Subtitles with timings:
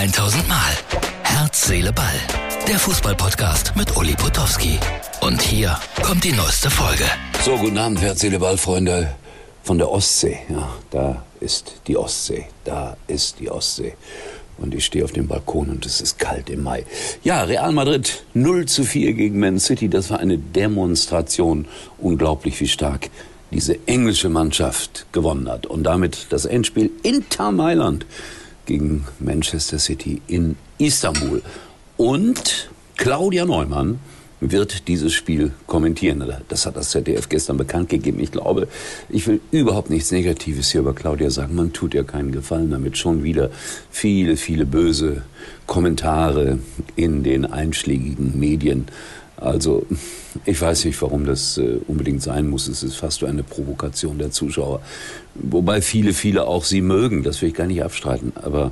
[0.00, 0.72] 1000 Mal.
[1.24, 2.06] Herz, Seele, Ball.
[2.66, 4.78] Der Fußballpodcast mit Uli Potowski.
[5.20, 7.04] Und hier kommt die neueste Folge.
[7.44, 9.14] So, guten Abend, Herz, Seele, Ball, Freunde
[9.62, 10.38] von der Ostsee.
[10.48, 12.46] Ja, da ist die Ostsee.
[12.64, 13.92] Da ist die Ostsee.
[14.56, 16.86] Und ich stehe auf dem Balkon und es ist kalt im Mai.
[17.22, 19.90] Ja, Real Madrid 0 zu 4 gegen Man City.
[19.90, 21.66] Das war eine Demonstration.
[21.98, 23.10] Unglaublich, wie stark
[23.50, 25.66] diese englische Mannschaft gewonnen hat.
[25.66, 28.06] Und damit das Endspiel Inter Mailand
[28.70, 31.42] gegen Manchester City in Istanbul.
[31.96, 33.98] Und Claudia Neumann
[34.40, 36.22] wird dieses Spiel kommentieren.
[36.48, 38.20] Das hat das ZDF gestern bekannt gegeben.
[38.20, 38.68] Ich glaube,
[39.08, 41.56] ich will überhaupt nichts Negatives hier über Claudia sagen.
[41.56, 42.96] Man tut ihr keinen Gefallen damit.
[42.96, 43.50] Schon wieder
[43.90, 45.22] viele, viele böse
[45.66, 46.60] Kommentare
[46.94, 48.86] in den einschlägigen Medien.
[49.40, 49.86] Also,
[50.44, 52.68] ich weiß nicht, warum das äh, unbedingt sein muss.
[52.68, 54.80] Es ist fast so eine Provokation der Zuschauer.
[55.34, 57.22] Wobei viele, viele auch sie mögen.
[57.22, 58.32] Das will ich gar nicht abstreiten.
[58.36, 58.70] Aber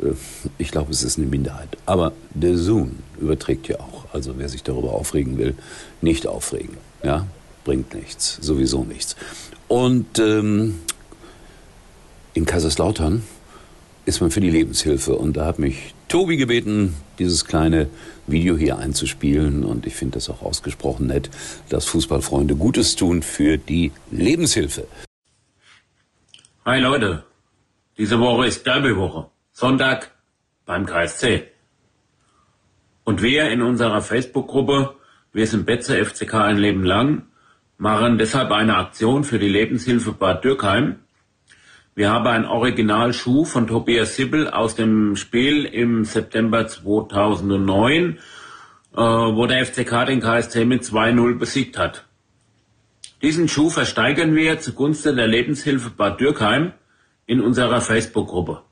[0.00, 0.12] äh,
[0.58, 1.68] ich glaube, es ist eine Minderheit.
[1.86, 4.06] Aber der Zoom überträgt ja auch.
[4.12, 5.54] Also wer sich darüber aufregen will,
[6.00, 6.76] nicht aufregen.
[7.02, 7.26] Ja,
[7.64, 9.16] bringt nichts, sowieso nichts.
[9.68, 10.80] Und ähm,
[12.34, 13.22] in Kaiserslautern
[14.04, 17.88] ist man für die Lebenshilfe und da hat mich Tobi gebeten, dieses kleine
[18.26, 21.30] Video hier einzuspielen und ich finde das auch ausgesprochen nett,
[21.70, 24.86] dass Fußballfreunde Gutes tun für die Lebenshilfe.
[26.66, 27.24] Hi Leute,
[27.96, 29.30] diese Woche ist Derbywoche.
[29.52, 30.10] Sonntag
[30.66, 31.44] beim KSC.
[33.04, 34.94] Und wir in unserer Facebook-Gruppe,
[35.32, 37.22] wir sind Betze FCK ein Leben lang,
[37.78, 40.96] machen deshalb eine Aktion für die Lebenshilfe Bad Dürkheim.
[41.94, 48.18] Wir haben ein Originalschuh von Tobias Sibbel aus dem Spiel im September 2009,
[48.94, 52.06] äh, wo der FCK den KSC mit 2-0 besiegt hat.
[53.20, 56.72] Diesen Schuh versteigern wir zugunsten der Lebenshilfe Bad Dürkheim
[57.26, 58.62] in unserer Facebook-Gruppe.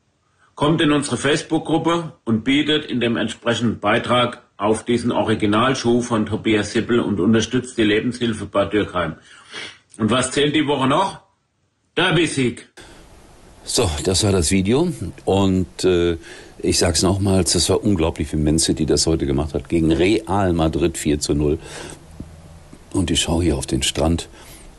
[0.55, 6.73] Kommt in unsere Facebook-Gruppe und bietet in dem entsprechenden Beitrag auf diesen Originalschuh von Tobias
[6.73, 9.17] Sippel und unterstützt die Lebenshilfe Bad Dürkheim.
[9.99, 11.21] Und was zählt die Woche noch?
[11.97, 12.70] Derby-Sieg.
[13.65, 14.93] So, das war das Video
[15.25, 16.17] und äh,
[16.59, 20.53] ich sag's nochmals, das war unglaublich, wie Man City das heute gemacht hat gegen Real
[20.53, 21.59] Madrid 4 zu 0.
[22.93, 24.29] Und ich schaue hier auf den Strand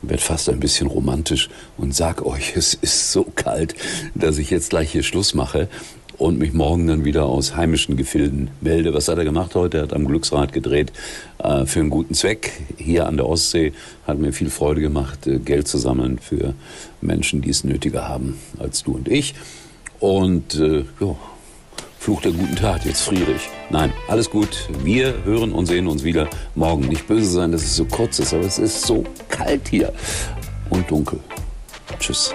[0.02, 1.48] werde fast ein bisschen romantisch
[1.78, 3.74] und sag euch, es ist so kalt,
[4.14, 5.68] dass ich jetzt gleich hier Schluss mache
[6.18, 8.94] und mich morgen dann wieder aus heimischen Gefilden melde.
[8.94, 9.78] Was hat er gemacht heute?
[9.78, 10.92] Er hat am Glücksrad gedreht
[11.38, 12.52] äh, für einen guten Zweck.
[12.76, 13.72] Hier an der Ostsee
[14.06, 16.54] hat mir viel Freude gemacht, äh, Geld zu sammeln für
[17.00, 19.34] Menschen, die es nötiger haben als du und ich.
[20.00, 21.16] Und äh, ja,
[22.02, 23.48] Fluch der guten Tat, jetzt friere ich.
[23.70, 24.68] Nein, alles gut.
[24.82, 26.88] Wir hören und sehen uns wieder morgen.
[26.88, 29.92] Nicht böse sein, dass es so kurz ist, aber es ist so kalt hier
[30.68, 31.20] und dunkel.
[32.00, 32.34] Tschüss.